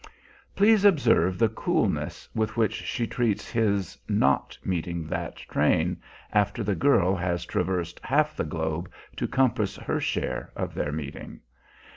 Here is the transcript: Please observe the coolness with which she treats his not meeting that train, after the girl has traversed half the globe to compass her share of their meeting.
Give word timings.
Please 0.55 0.83
observe 0.83 1.37
the 1.37 1.47
coolness 1.49 2.27
with 2.33 2.57
which 2.57 2.73
she 2.73 3.05
treats 3.05 3.51
his 3.51 3.99
not 4.09 4.57
meeting 4.65 5.03
that 5.05 5.35
train, 5.35 6.01
after 6.33 6.63
the 6.63 6.73
girl 6.73 7.15
has 7.15 7.45
traversed 7.45 7.99
half 8.03 8.35
the 8.35 8.43
globe 8.43 8.89
to 9.15 9.27
compass 9.27 9.75
her 9.75 9.99
share 9.99 10.51
of 10.55 10.73
their 10.73 10.91
meeting. 10.91 11.39